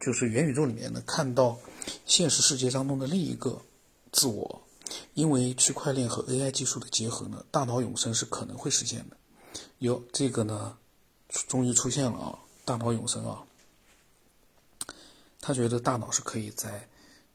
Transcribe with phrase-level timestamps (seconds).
[0.00, 1.58] 就是元宇宙里面呢，看到
[2.04, 3.62] 现实世界当中的另一个
[4.12, 4.60] 自我。
[5.14, 9.16] 因为区块链和 AI 技术的结合呢，大脑永生是可能会实现的。
[9.78, 10.76] 有这个呢，
[11.48, 13.42] 终于出现了啊，大脑永生啊。
[15.40, 16.86] 他觉得大脑是可以在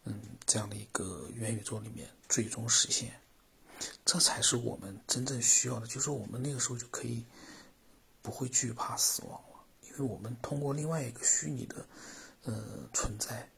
[0.06, 3.20] 嗯这样的一个元宇宙里面最终实现，
[4.06, 5.88] 这才是我们真正需要的。
[5.88, 7.24] 就是我们那个时候就可以
[8.22, 9.42] 不会惧怕死亡
[10.04, 11.86] 我们通过另外一个虚拟的
[12.44, 13.50] 呃存在，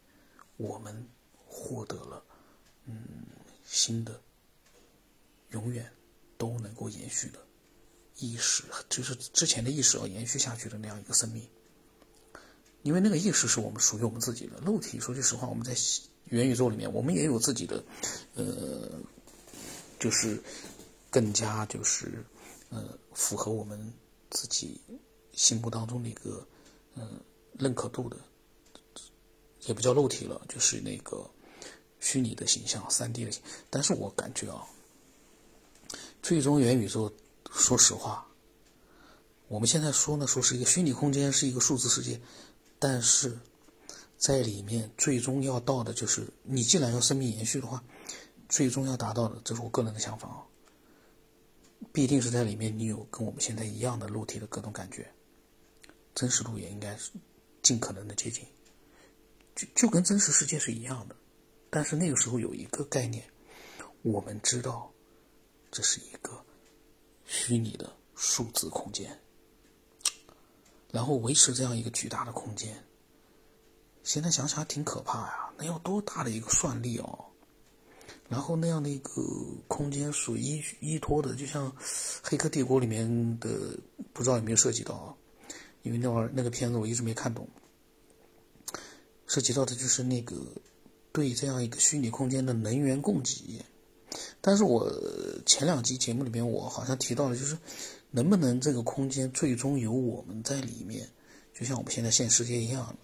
[0.57, 1.07] 我们
[1.45, 2.23] 获得了
[2.85, 3.25] 嗯。
[3.63, 4.19] 新的、
[5.51, 5.89] 永远
[6.37, 7.39] 都能够延续的
[8.17, 11.47] 意识，就是之前的意识要延续下去的那样一个生命。
[12.83, 14.99] 因为那个意识是我们属于我们自己的肉体。
[14.99, 15.73] 说句实话，我们在
[16.25, 17.81] 元宇宙里面，我们也有自己的，
[18.33, 18.91] 呃，
[19.97, 20.43] 就是
[21.09, 22.25] 更加就是
[22.71, 23.93] 呃符合我们
[24.31, 24.81] 自己
[25.33, 26.45] 心目当中的一个
[26.95, 27.19] 嗯
[27.57, 28.17] 认可度的，
[29.61, 31.29] 也不叫肉体了，就是那个。
[32.03, 34.65] 虚拟的形象，三 D 的形，但是我感觉啊，
[36.23, 37.13] 最终元宇宙，
[37.51, 38.25] 说实话，
[39.47, 42.19] 我们现在说呢，说是一个虚拟空间，是一个数字世界，
[42.79, 43.37] 但是
[44.17, 47.83] 在里面最终要到的就是，你既然要生命延续的话，
[48.49, 50.41] 最终要达到的，这是我个人的想法啊，
[51.93, 55.07] 必定是在里面你有跟我们现在一样的肉体的各种感觉，
[56.13, 57.11] 真实度也应该是
[57.61, 58.45] 尽可能的接近，
[59.55, 61.15] 就就跟真实世界是一样的。
[61.69, 63.23] 但是那个时候有一个概念，
[64.01, 64.91] 我们知道，
[65.71, 66.43] 这是一个
[67.25, 69.17] 虚拟的数字空间，
[70.91, 72.83] 然后维持这样一个巨大的空间。
[74.03, 77.25] 现在想想还挺可怕呀，那要多大的一个算力哦！
[78.27, 79.21] 然后那样的一个
[79.67, 81.71] 空间所依依托的，就像
[82.23, 83.07] 《黑客帝国》里面
[83.39, 83.77] 的，
[84.11, 85.15] 不知道有没有涉及到啊？
[85.83, 87.47] 因为那会儿那个片子我一直没看懂，
[89.27, 90.35] 涉及到的就是那个。
[91.13, 93.61] 对这样一个虚拟空间的能源供给，
[94.39, 94.89] 但是我
[95.45, 97.57] 前两集节目里边我好像提到了，就是
[98.11, 101.09] 能不能这个空间最终由我们在里面，
[101.53, 102.97] 就像我们现在现实世界一样，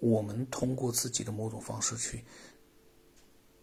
[0.00, 2.24] 我们通过自己的某种方式去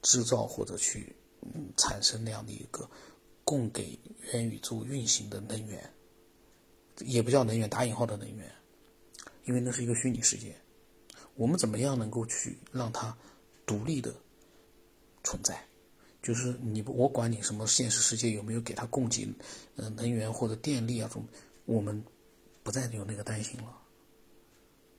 [0.02, 2.90] 制造或者去嗯产生那样的一个
[3.44, 4.00] 供给
[4.32, 5.94] 元宇宙运行的能源，
[7.00, 8.50] 也不叫能源打引号的能源，
[9.50, 10.56] 因为那是一个虚拟世界，
[11.34, 13.18] 我们怎么样能够去让它。
[13.66, 14.12] 独立的
[15.24, 15.64] 存在，
[16.24, 19.32] 就是你我管你什么现实世界有没有给它供给
[19.76, 21.24] 呃能源或者电力啊，种
[21.66, 22.04] 我们
[22.64, 23.78] 不再有那个担心了。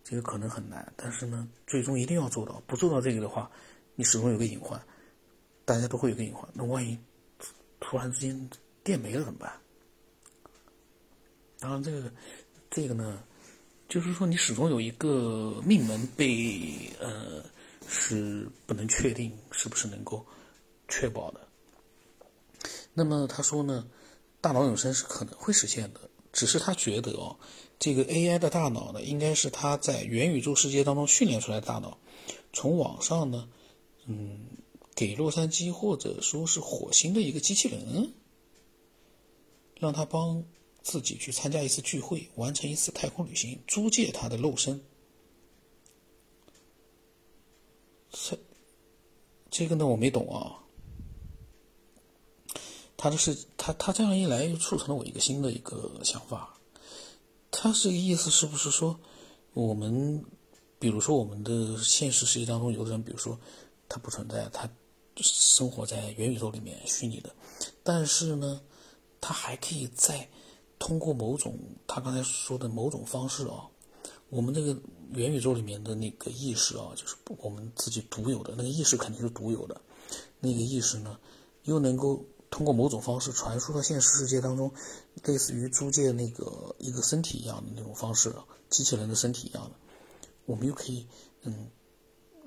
[0.04, 2.62] 这个可能很难，但是呢，最终一定要做到。
[2.64, 3.50] 不做到这个的话，
[3.96, 4.80] 你始终有个隐患，
[5.64, 6.48] 大家都会有个隐患。
[6.54, 6.96] 那万一
[7.80, 8.50] 突然之间
[8.84, 9.52] 电没了怎么办？
[11.58, 12.12] 当然，这个
[12.70, 13.20] 这个呢，
[13.90, 17.44] 就是说你始终有一个命门被呃。
[17.92, 20.24] 是不能确定是不是能够
[20.86, 21.40] 确保的。
[22.94, 23.84] 那么他说呢，
[24.40, 27.36] 大脑永生是可能会实现的，只是他觉得哦，
[27.80, 31.98] 这个 AI 的大脑呢，应该是他在元宇宙世界当中训练出来的大脑，
[32.52, 33.48] 从网上呢，
[34.06, 34.38] 嗯，
[34.94, 38.12] 给洛杉矶或者说是火星的一个机器人，
[39.80, 40.44] 让他帮
[40.82, 44.80] 自己去参加一次聚会，完成一次太空旅行，租借他的肉身。
[48.10, 48.38] 这
[49.50, 50.56] 这个呢，我没懂啊。
[52.96, 56.54] 他的是他他这样一来，又促成了我一个新的一个想法。
[57.50, 59.00] 他这个意思是不是说，
[59.54, 60.24] 我们
[60.78, 63.38] 比如说我们的现实世界当中，有的人，比如说
[63.88, 64.68] 他不存在，他
[65.16, 67.34] 生活在元宇宙里面，虚拟的，
[67.82, 68.60] 但是呢，
[69.20, 70.28] 他还可以在
[70.80, 73.68] 通过某种他刚才说的某种方式啊。
[74.30, 74.80] 我们这个
[75.12, 79.80] 元宇宙里面的那个意识啊，就是我们自己独有的那个意识，肯定是独有的。
[80.38, 81.18] 那个意识呢，
[81.64, 84.70] 又能够通过某种方式传输到现实世界当中，
[85.24, 88.32] 类似于租借那个一个身体一样的那种方式，
[88.68, 89.72] 机器人的身体一样的。
[90.46, 91.08] 我们又可以，
[91.42, 91.68] 嗯，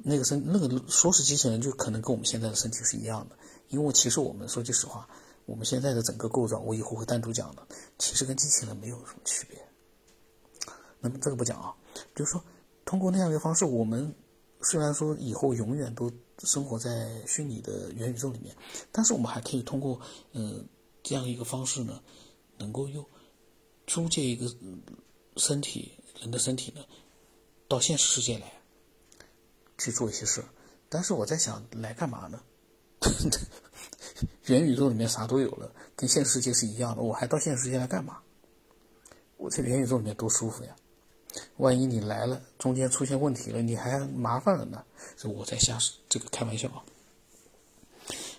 [0.04, 3.36] 那个身那个说是机器人，就可能跟我们现在的身体是一样的。
[3.68, 5.10] 因为其实我们说句实话，
[5.46, 7.68] 我们现在的整个构造，我以后会单独讲的，
[7.98, 9.58] 其实跟机器人没有什么区别。
[11.00, 11.76] 那么这个不讲啊，
[12.16, 12.44] 就是说，
[12.86, 14.16] 通过那样一个方式，我们
[14.62, 16.10] 虽然说以后永远都
[16.40, 18.56] 生活在虚拟的元宇宙里面，
[18.92, 20.00] 但是我们还可以通过
[20.32, 20.66] 嗯
[21.04, 22.02] 这样一个方式呢，
[22.58, 23.06] 能够又
[23.86, 24.50] 租借一个
[25.36, 25.92] 身体
[26.22, 26.82] 人的身体呢，
[27.68, 28.62] 到现实世界来
[29.78, 30.42] 去做一些事。
[30.88, 32.42] 但是我在想，来干嘛呢？
[34.46, 38.20] 元宇宙里面啥都有了，跟现实世界是一样的，我还到现实世界来干嘛？
[39.38, 40.76] 我在元宇宙里面多舒服呀！
[41.58, 44.86] 万一你来了，中间出现问题了，你还麻烦了呢。
[45.18, 45.78] 这我在瞎
[46.08, 46.84] 这个开玩笑啊。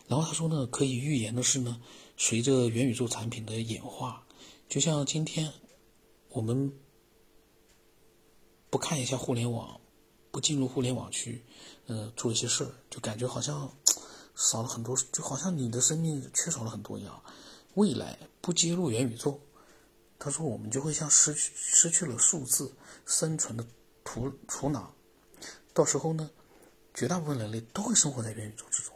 [0.06, 1.80] 然后他说呢，可以预言的是呢，
[2.16, 4.24] 随着元宇宙产品的演化，
[4.68, 5.52] 就像今天
[6.28, 6.72] 我们
[8.70, 9.80] 不看一下互联网，
[10.30, 11.42] 不进入互联网去，
[11.86, 13.70] 呃，做一些事儿，就感觉好像
[14.34, 17.22] 少了很多，就好像你的生命缺少了很多一样。
[17.74, 19.38] 未来不接入元宇宙，
[20.18, 22.72] 他说我们就会像失去失去了数字
[23.06, 23.66] 生存的
[24.04, 24.86] 土土壤，
[25.72, 26.30] 到时候呢，
[26.94, 28.94] 绝大部分人类都会生活在元宇宙之中。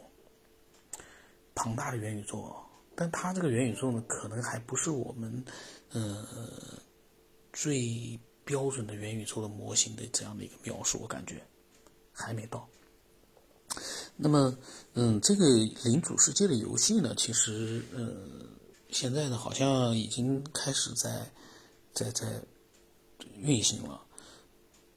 [1.53, 2.55] 庞大的元宇宙，
[2.95, 5.43] 但它这个元宇宙呢，可能还不是我们，
[5.91, 6.25] 呃，
[7.51, 11.45] 最标准的元宇宙的模型的这样的一个描述，我感觉
[12.13, 12.65] 还没到。
[14.21, 14.57] 那么，
[14.95, 15.45] 嗯，这个
[15.85, 18.49] 领主世界的游戏呢，其实，嗯，
[18.89, 21.31] 现在呢，好像已经开始在，
[21.93, 22.41] 在在
[23.37, 24.01] 运行了，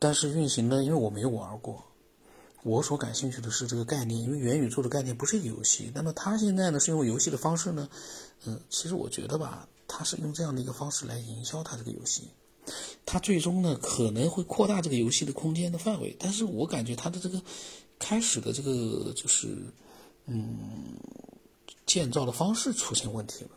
[0.01, 1.85] 但是运行呢，因为我没玩过。
[2.65, 5.93] 我所感兴趣的是这个概念，因为元宇宙的概念不是一个游戏。
[5.95, 7.89] 那么它现在呢是用游戏的方式呢，
[8.45, 12.29] 嗯，其实我觉得吧，它是用这样的一个方式来营销它这个游戏。
[13.05, 17.43] 它最终呢可能会扩大这个游戏的空间的范围，但是我感觉它的这个
[18.03, 19.73] 开始的这个就是
[20.27, 20.59] 嗯
[21.87, 23.51] 建造的方式出现问题了。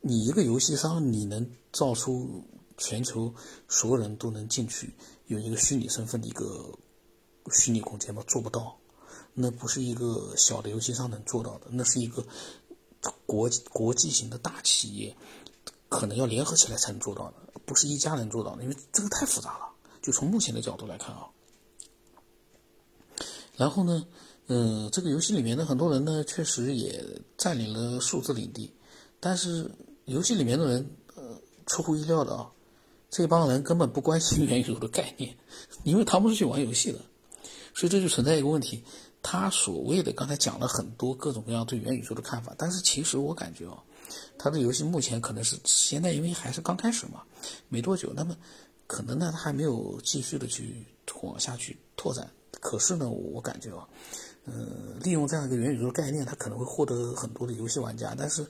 [0.00, 2.42] 你一个游戏商，你能造出
[2.76, 3.32] 全球
[3.68, 4.92] 所有人都能进去，
[5.26, 6.76] 有一个虚拟身份的一个。
[7.50, 8.22] 虚拟空间吗？
[8.26, 8.76] 做不到，
[9.32, 12.22] 那不是一个小的游戏商能做到的，那是一个
[13.24, 15.16] 国国际型的大企业，
[15.88, 19.70] 可能要联合起来才能做到的，不是一家能做到的，因为这个太复杂了。
[20.02, 21.26] 就从目前的角度来看啊，
[23.58, 24.06] 然后呢，
[24.46, 27.04] 嗯，这个游戏里面的很多人呢，确实也
[27.36, 28.72] 占领了数字领地，
[29.18, 29.70] 但是
[30.04, 32.48] 游戏里面的人，呃，出乎意料的啊，
[33.10, 35.36] 这帮人根本不关心元宇宙的概念，
[35.82, 36.98] 因为他们是去玩游戏的。
[37.74, 38.82] 所以这就存在一个问题，
[39.22, 43.78] 他所谓的刚才讲了很多各种各样对元宇宙的看法，但是其实我感觉哦，
[44.38, 47.22] 他的游戏目前可能是现在因为还是刚开始嘛，
[47.68, 48.36] 没多久，那么
[48.86, 50.86] 可能呢他还没有继续的去
[51.22, 52.28] 往下去拓展。
[52.60, 53.88] 可是呢，我感觉啊，
[54.44, 54.54] 呃，
[55.02, 58.46] 利用这样一个元宇宙概念，它可能会获得很多的游戏玩家，但是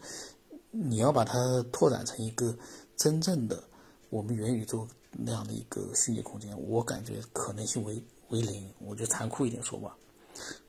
[0.70, 2.56] 你要把它拓展成一个
[2.96, 3.62] 真正的
[4.10, 8.02] 我们元宇宙那样的一个虚拟空间，我感觉可能性为。
[8.30, 9.96] 为零，我就残酷一点说吧，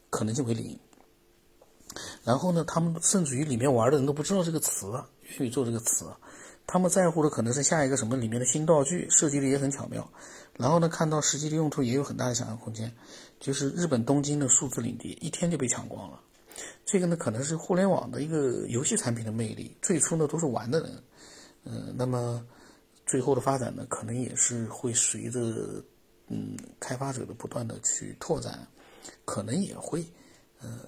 [0.09, 0.79] 可能性为零。
[2.23, 4.89] 然后呢，他们甚至于里面玩的人都不知道这个词
[5.27, 6.05] “元宇宙”这个词，
[6.71, 10.07] 他们在乎的可能是下一个什么里面的新道具，设计的也很巧妙。
[10.56, 12.94] 然后呢，看到实际的用途也有很大的想象空间。
[13.39, 16.21] 就是日本东京的数字领地，一天就被抢光了。
[16.86, 19.75] 这个呢，可能是互联网的一个游戏产品的魅力。
[19.81, 21.04] 最初呢，都是玩的人，
[21.63, 22.45] 嗯，那么
[23.04, 25.83] 最后的发展呢，可能也是会随着。
[26.31, 28.68] 嗯，开发者的不断的去拓展，
[29.25, 30.06] 可能也会，
[30.62, 30.81] 呃，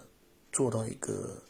[0.52, 1.42] 做到一个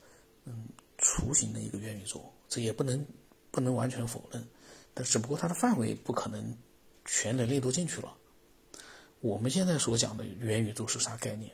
[0.45, 3.05] 嗯雏形的一个元宇宙，这也不能
[3.51, 4.47] 不能完全否认，
[4.93, 6.57] 但只不过它的范围不可能
[7.05, 8.17] 全人类都进去了。
[9.19, 11.51] 我们现在所讲的元宇宙是啥概念？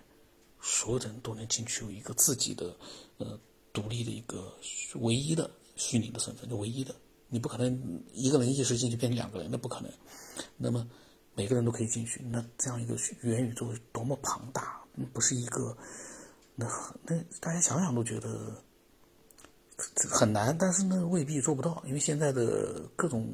[0.62, 2.76] 所有人都能进去，有一个自己的
[3.18, 3.40] 呃
[3.74, 4.54] 独立的一个
[4.96, 6.96] 唯一的虚拟的身份，就唯一的，
[7.28, 9.92] 你不可能一个人一时进去变成两个人，那不可能。
[10.56, 10.88] 那么。
[11.40, 14.84] 每个人都可以进去，那这样一个元宇宙多么庞大，
[15.14, 15.78] 不是一个，
[16.56, 16.66] 那
[17.04, 18.60] 那大家想想都觉得
[20.10, 23.28] 很难，但是呢未必做不到，因为现在的各种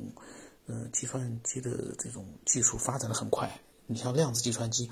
[0.65, 3.49] 呃计算机的这种技术发展的很快，
[3.87, 4.89] 你像量子计算机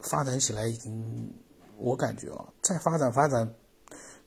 [0.00, 1.32] 发展起来已经，
[1.76, 3.54] 我感觉啊，再发展发展，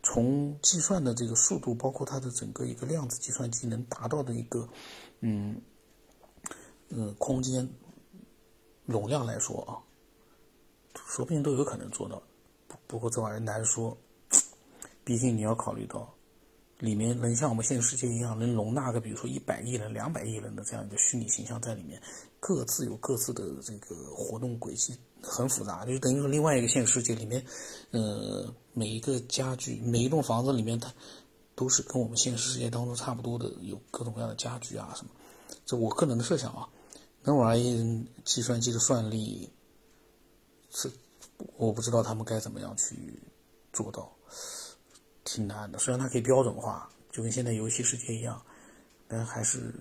[0.03, 4.67] 从计算的这个速度，包括它的整个一个量子计算机能达到的一个
[5.21, 5.61] 嗯。
[6.89, 7.67] 嗯，空间
[8.85, 9.81] 容量来说啊，
[11.07, 12.21] 说不定都有可能做到。
[12.85, 13.97] 不过这玩意难说，
[15.03, 16.14] 毕竟你要考虑到，
[16.79, 22.01] 里面能像我们现实世界一样，能容纳个比如说一百亿人、两百亿人的这样一个虚拟形象在里面，
[22.39, 25.85] 各自有各自的这个活动轨迹，很复杂。
[25.85, 27.43] 就等于说另外一个现实世界里面，
[27.91, 30.93] 呃，每一个家具、每一栋房子里面，它
[31.55, 35.11] 都是跟我们现实世界当中差不多的，有各种各样的家具啊什么。
[35.65, 36.67] 这我个人的设想啊。
[37.27, 39.49] 那玩意，计算机的算力
[40.69, 40.91] 是
[41.57, 43.19] 我不知道他们该怎么样去
[43.73, 44.15] 做到，
[45.25, 45.77] 挺难的。
[45.77, 48.41] 虽然它可以标准化，就跟现在游戏世界一样，
[49.09, 49.73] 但还是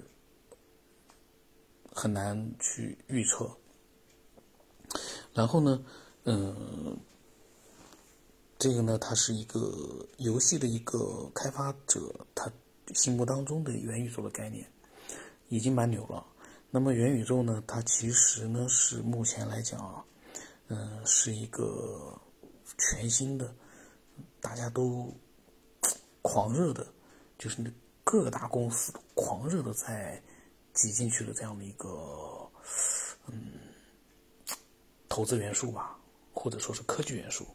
[1.92, 3.48] 很难去预测。
[5.32, 5.84] 然后呢，
[6.24, 6.98] 嗯，
[8.58, 12.50] 这个呢，它是一个游戏的一个开发者他
[12.94, 14.66] 心目当中的元宇宙的概念，
[15.48, 16.24] 已经蛮牛了。
[16.70, 20.04] 那么元宇宙呢，它其实呢是目前来讲啊，
[20.68, 22.20] 嗯，是一个
[22.78, 23.54] 全新的，
[24.40, 25.12] 大家都
[26.24, 26.86] 狂热的，
[27.36, 27.70] 就是那
[28.02, 30.22] 各大公司狂热的在
[30.72, 32.50] 挤进去的这样的一个
[33.26, 33.52] 嗯
[35.06, 36.00] 投资元素吧，
[36.32, 37.46] 或者说是科技元素，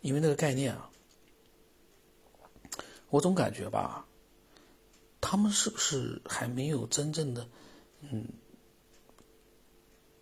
[0.00, 0.90] 因为那个概念啊，
[3.10, 4.06] 我总感觉吧。
[5.20, 7.46] 他们是不是还没有真正的，
[8.00, 8.24] 嗯，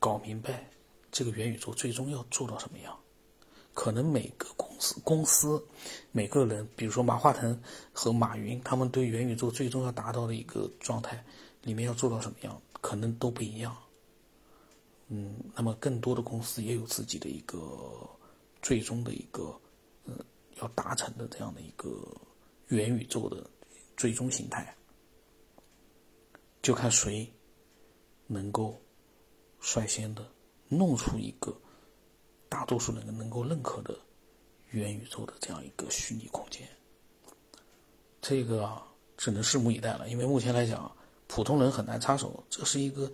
[0.01, 0.69] 搞明白
[1.13, 2.99] 这个元宇宙最终要做到什么样？
[3.77, 5.63] 可能每个公司、公司
[6.11, 7.61] 每个人，比如说马化腾
[7.93, 11.23] 和马云，他们对元宇宙最终要达到的一个状态，
[11.61, 13.77] 里面要做到什么样，可能都不一样。
[15.09, 18.09] 嗯，那么更多的公司也有自己的一个
[18.63, 19.55] 最终的一个，
[20.07, 20.19] 嗯，
[20.55, 21.95] 要达成的这样的一个
[22.69, 23.49] 元宇宙的
[23.95, 24.75] 最终形态。
[26.63, 27.31] 就看谁
[28.27, 28.81] 能够
[29.61, 30.27] 率先的
[30.67, 31.55] 弄出一个
[32.49, 33.99] 大多数人能够认可的
[34.71, 36.69] 元宇宙的这样一个虚拟空间，
[38.21, 38.87] 这个啊
[39.17, 40.09] 只能拭目以待了。
[40.09, 40.91] 因为目前来讲，
[41.27, 42.45] 普通人很难插手。
[42.49, 43.11] 这是一个，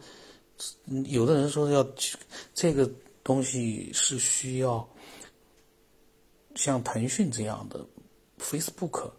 [1.07, 1.87] 有的人说要
[2.55, 2.91] 这个
[3.23, 4.89] 东西是需要
[6.55, 7.87] 像腾讯这样的
[8.39, 9.11] Facebook，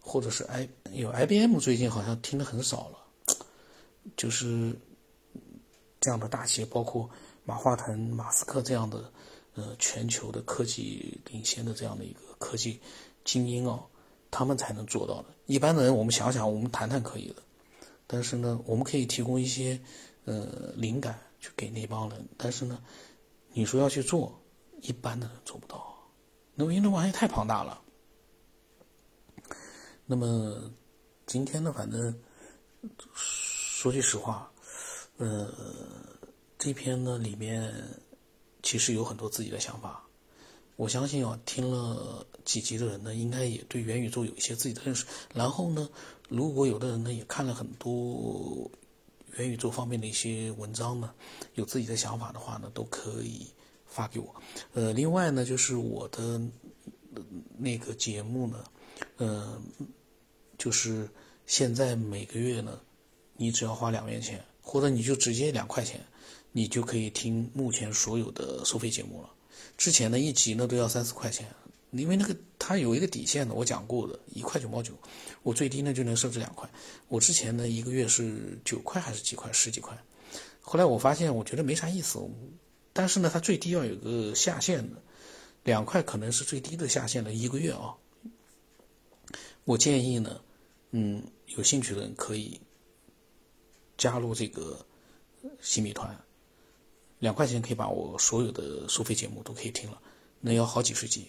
[0.00, 2.98] 或者是 I 有 IBM，最近好像听的很少了。
[4.16, 4.74] 就是
[6.00, 7.08] 这样的大企业，包括
[7.44, 9.12] 马化腾、马斯克这样的，
[9.58, 12.80] 呃，全球的科技领先的这样的一个科技
[13.24, 13.84] 精英哦，
[14.30, 15.24] 他们才能做到的。
[15.46, 17.42] 一般的人，我们想想，我们谈谈可以的，
[18.06, 19.80] 但是呢，我们可以提供一些
[20.26, 22.28] 呃灵感去给那帮人。
[22.36, 22.80] 但是呢，
[23.52, 24.40] 你说要去做，
[24.80, 25.92] 一般的人做不到，
[26.54, 27.82] 那因为那玩意太庞大了。
[30.06, 30.70] 那么
[31.26, 32.14] 今天呢，反正。
[33.02, 34.48] 说句实话，
[35.16, 35.52] 呃，
[36.56, 37.74] 这篇呢里面
[38.62, 40.04] 其实有很多自己的想法。
[40.76, 45.04] 我相信啊，听了几集的人呢，应该也对元宇宙有一些自己的认识。
[45.34, 45.88] 然后呢，
[46.28, 48.70] 如果有的人呢也看了很多
[49.36, 51.12] 元宇宙方面的一些文章呢，
[51.54, 53.46] 有自己的想法的话呢，都可以
[53.86, 54.34] 发给我。
[54.72, 56.40] 呃，另外呢，就是我的
[57.56, 58.64] 那个节目呢，
[59.16, 59.60] 呃，
[60.56, 61.08] 就是
[61.46, 62.80] 现在每个月呢。
[63.40, 66.04] 你只要花两元钱，或者你就直接两块钱，
[66.52, 69.30] 你就可以听目前所有的收费节目了。
[69.76, 71.46] 之前的一集呢都要三四块钱，
[71.90, 74.92] 因为那个它有一个底线的，我讲过的，一块九毛九，
[75.42, 76.68] 我最低呢就能设置两块。
[77.08, 79.96] 我之前呢一个月是九块还是几块，十几块。
[80.60, 82.20] 后来我发现我觉得没啥意思，
[82.92, 85.02] 但是呢它最低要有个下限的，
[85.64, 87.94] 两块可能是最低的下限的一个月啊。
[89.64, 90.40] 我建议呢，
[90.92, 92.60] 嗯，有兴趣的人可以。
[93.98, 94.86] 加入这个
[95.60, 96.16] 新米团，
[97.18, 99.98] 两块钱可以把我所有的收费节目都可以听了，
[100.40, 101.26] 那要好几十集，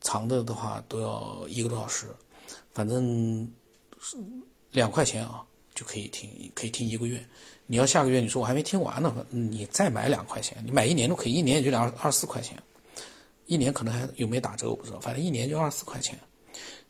[0.00, 2.06] 长的的话都要一个多小时，
[2.72, 3.50] 反正
[4.70, 5.44] 两块钱啊
[5.74, 7.24] 就可以听，可以听一个月。
[7.66, 12.56] 你要下个月你说我还没听完呢，你再买两块钱，你买一年都可以，一年也就两二四块钱，
[13.46, 16.18] 一年可能还有没有打折我不知道，反正一年就二四块钱，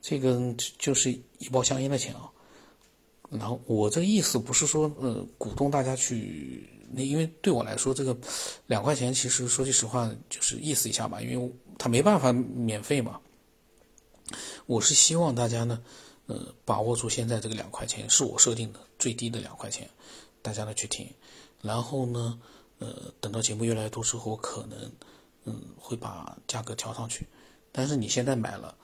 [0.00, 2.30] 这个就是一包香烟的钱啊。
[3.30, 8.16] 然后我这个意思不是说，呃，鼓动大家去，那因为对我来说，这个
[8.66, 13.20] 两块钱其实说句实话就是意思一下吧，因为他没办法免费嘛。
[14.66, 15.82] 我是希望大家呢，
[16.26, 19.88] 呃，把握住现在这个两块钱是我设定的最低的两块钱，
[20.42, 21.08] 大家呢去听，
[21.62, 22.38] 然后呢，
[22.78, 24.92] 呃，等到节目越来越多之后，可能，
[25.44, 27.26] 嗯，会把价格调上去。
[27.72, 28.74] 但是你现在买了，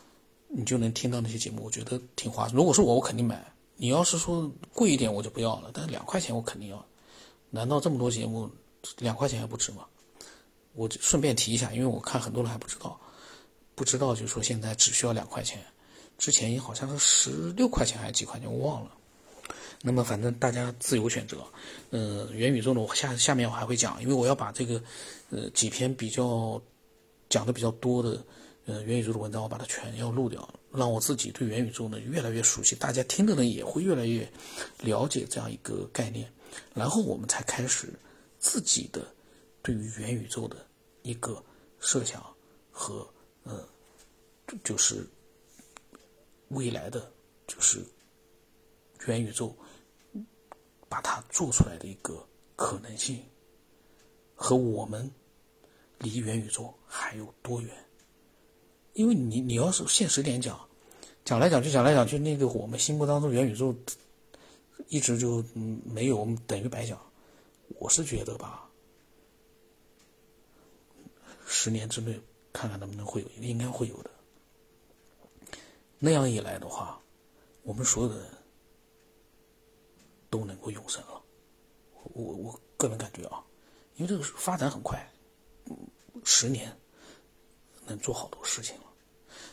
[0.48, 2.54] 你就能听到那些节目，我觉得挺划算。
[2.54, 3.52] 如果是我，我肯定买。
[3.76, 6.86] 你要是说贵一点我就不要了，但是两块钱我肯定要。
[7.54, 8.50] 难道这么多节目
[8.98, 9.86] 两块钱还不值吗？
[10.72, 13.00] 我顺便提一下，因为我看很多人还不知道，
[13.76, 15.64] 不知道就说现在只需要两块钱，
[16.18, 18.90] 之前也好像是十六块钱还是几块钱我忘了。
[19.82, 21.44] 那么反正大家自由选择。
[21.90, 24.82] 呃，元宇宙呢，我下下面我还会讲，因为我要把这个
[25.30, 26.60] 呃几篇比较
[27.28, 28.20] 讲的比较多的。
[28.66, 34.26] 呃，元宇宙的文章我把它全要录掉，让我自己对元宇宙呢越来越熟悉，大家听的人也会越来越
[34.80, 36.32] 了解这样一个概念，
[36.74, 37.92] 然后我们才开始
[38.38, 39.06] 自己的
[39.62, 40.66] 对于元宇宙的
[41.02, 41.42] 一个
[41.80, 42.24] 设想
[42.70, 43.06] 和
[43.44, 43.66] 呃，
[44.62, 45.06] 就是
[46.48, 47.10] 未来的
[47.46, 47.84] 就是
[49.06, 49.54] 元宇宙
[50.88, 53.22] 把它做出来的一个可能性
[54.34, 55.10] 和我们
[55.98, 57.70] 离元宇宙还有多远。
[58.92, 60.58] 因为你你要是现实点讲，
[61.24, 63.74] 讲来讲去讲来讲去，那个我们心目当中元宇宙
[64.88, 65.42] 一直就
[65.84, 67.00] 没有，我们等于白讲。
[67.78, 68.68] 我是觉得吧，
[71.46, 72.20] 十年之内
[72.52, 74.10] 看看能不能会有，应该会有的。
[75.98, 77.00] 那样一来的话，
[77.62, 78.30] 我们所有的人
[80.28, 81.22] 都能够永生了。
[82.12, 83.42] 我我个人感觉啊，
[83.96, 85.10] 因为这个发展很快，
[86.22, 86.76] 十年
[87.86, 88.84] 能做好多事情了。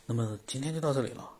[0.05, 1.37] 那么今天就到这里了。